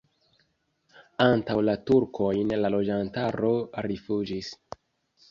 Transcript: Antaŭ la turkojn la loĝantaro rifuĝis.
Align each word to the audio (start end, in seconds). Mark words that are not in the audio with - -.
Antaŭ 1.25 1.57
la 1.67 1.75
turkojn 1.89 2.53
la 2.61 2.71
loĝantaro 2.75 3.51
rifuĝis. 3.87 4.49